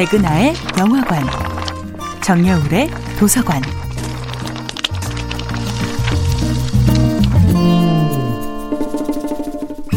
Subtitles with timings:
[0.00, 1.22] 백은하의 영화관,
[2.22, 3.60] 정여울의 도서관.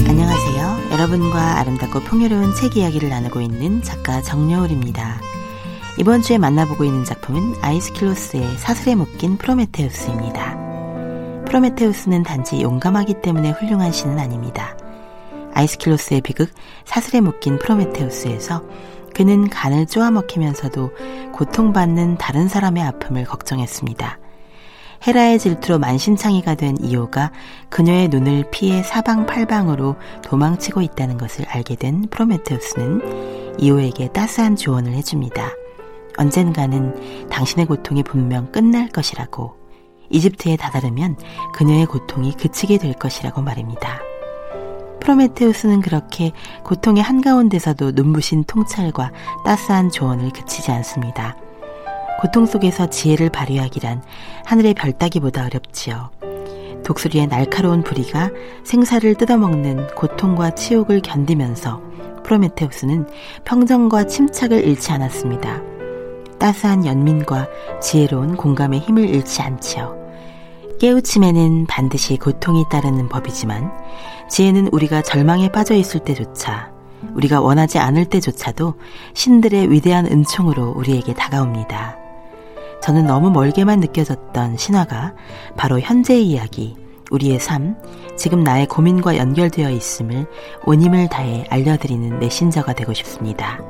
[0.05, 0.92] 안녕하세요.
[0.92, 5.21] 여러분과 아름답고 풍요로운 책 이야기를 나누고 있는 작가 정여울입니다.
[5.97, 11.46] 이번 주에 만나보고 있는 작품은 아이스킬로스의 사슬에 묶인 프로메테우스입니다.
[11.46, 14.75] 프로메테우스는 단지 용감하기 때문에 훌륭한 신은 아닙니다.
[15.54, 16.50] 아이스킬로스의 비극
[16.83, 18.64] 사슬에 묶인 프로메테우스에서
[19.14, 20.92] 그는 간을 쪼아먹히면서도
[21.34, 24.20] 고통받는 다른 사람의 아픔을 걱정했습니다.
[25.06, 27.32] 헤라의 질투로 만신창이가 된 이오가
[27.70, 35.50] 그녀의 눈을 피해 사방팔방으로 도망치고 있다는 것을 알게 된 프로메테우스는 이오에게 따스한 조언을 해줍니다.
[36.17, 39.56] 언젠가는 당신의 고통이 분명 끝날 것이라고
[40.09, 41.17] 이집트에 다다르면
[41.53, 44.00] 그녀의 고통이 그치게 될 것이라고 말입니다.
[45.03, 46.31] 프로메테우스는 그렇게
[46.64, 49.11] 고통의 한가운데서도 눈부신 통찰과
[49.45, 51.36] 따스한 조언을 그치지 않습니다.
[52.22, 54.02] 고통 속에서 지혜를 발휘하기란
[54.45, 56.09] 하늘의 별 따기보다 어렵지요.
[56.86, 58.30] 독수리의 날카로운 부리가
[58.64, 61.81] 생사를 뜯어먹는 고통과 치욕을 견디면서
[62.23, 63.08] 프로메테우스는
[63.44, 65.61] 평정과 침착을 잃지 않았습니다.
[66.39, 67.47] 따스한 연민과
[67.81, 70.02] 지혜로운 공감의 힘을 잃지 않지요.
[70.84, 73.72] 깨우침에는 반드시 고통이 따르는 법이지만
[74.30, 76.73] 지혜는 우리가 절망에 빠져 있을 때조차
[77.14, 78.73] 우리가 원하지 않을 때조차도
[79.14, 81.95] 신들의 위대한 은총으로 우리에게 다가옵니다.
[82.81, 85.14] 저는 너무 멀게만 느껴졌던 신화가
[85.56, 86.76] 바로 현재의 이야기,
[87.11, 87.78] 우리의 삶,
[88.17, 90.26] 지금 나의 고민과 연결되어 있음을
[90.66, 93.61] 온 힘을 다해 알려드리는 메신저가 되고 싶습니다.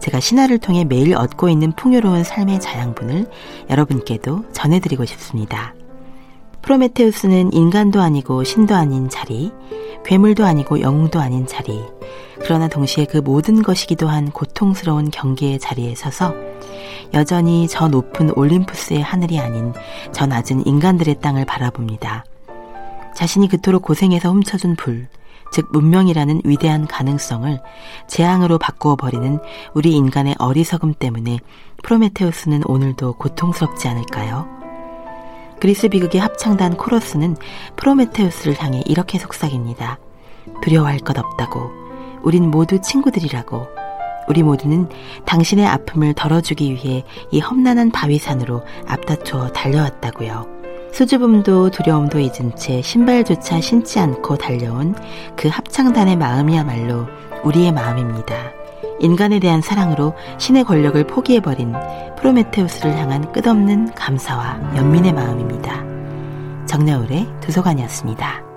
[0.00, 3.26] 제가 신화를 통해 매일 얻고 있는 풍요로운 삶의 자양분을
[3.70, 5.74] 여러분께도 전해드리고 싶습니다.
[6.62, 9.52] 프로메테우스는 인간도 아니고 신도 아닌 자리,
[10.04, 11.82] 괴물도 아니고 영웅도 아닌 자리,
[12.40, 16.34] 그러나 동시에 그 모든 것이기도 한 고통스러운 경계의 자리에 서서
[17.14, 19.72] 여전히 저 높은 올림푸스의 하늘이 아닌
[20.12, 22.24] 저 낮은 인간들의 땅을 바라봅니다.
[23.14, 25.08] 자신이 그토록 고생해서 훔쳐준 불,
[25.50, 27.60] 즉 문명이라는 위대한 가능성을
[28.06, 29.38] 재앙으로 바꾸어 버리는
[29.74, 31.38] 우리 인간의 어리석음 때문에
[31.82, 34.57] 프로메테우스는 오늘도 고통스럽지 않을까요?
[35.60, 37.36] 그리스 비극의 합창단 코러스는
[37.76, 39.98] 프로메테우스를 향해 이렇게 속삭입니다.
[40.62, 41.70] 두려워할 것 없다고.
[42.22, 43.66] 우린 모두 친구들이라고.
[44.28, 44.88] 우리 모두는
[45.24, 50.58] 당신의 아픔을 덜어주기 위해 이 험난한 바위산으로 앞다투어 달려왔다고요.
[50.92, 54.94] 수줍음도 두려움도 잊은 채 신발조차 신지 않고 달려온
[55.36, 57.06] 그 합창단의 마음이야말로
[57.44, 58.57] 우리의 마음입니다.
[59.00, 61.74] 인간에 대한 사랑으로 신의 권력을 포기해버린
[62.16, 65.84] 프로메테우스를 향한 끝없는 감사와 연민의 마음입니다.
[66.66, 68.47] 정나울의 도서관이었습니다.